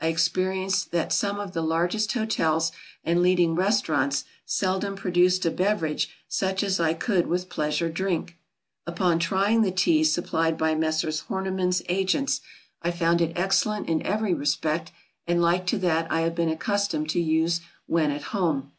I 0.00 0.08
experienced 0.08 0.90
that 0.92 1.14
some 1.14 1.40
of 1.40 1.54
the 1.54 1.62
largest 1.62 2.12
hotels 2.12 2.72
and 3.04 3.22
leading 3.22 3.54
restaurants 3.54 4.26
seldom 4.44 4.96
produced 4.96 5.46
a 5.46 5.50
beverage 5.50 6.10
such 6.28 6.62
as 6.62 6.78
I 6.78 6.92
could 6.92 7.26
with 7.26 7.48
pleasure 7.48 7.88
drink. 7.88 8.36
Upon 8.86 9.18
trying 9.18 9.62
the 9.62 9.70
Tea 9.70 10.04
supplied 10.04 10.58
by 10.58 10.74
Messrs. 10.74 11.20
Horniman's 11.22 11.80
Agents, 11.88 12.42
I 12.82 12.90
found 12.90 13.22
it 13.22 13.32
excellent 13.34 13.88
in 13.88 14.02
every 14.02 14.34
respect, 14.34 14.92
and 15.26 15.40
like 15.40 15.64
to 15.68 15.78
that 15.78 16.06
I 16.12 16.20
have 16.20 16.34
been 16.34 16.50
accustomed 16.50 17.08
to 17.08 17.20
use 17.22 17.62
when 17.86 18.10
at 18.10 18.24
home. 18.24 18.72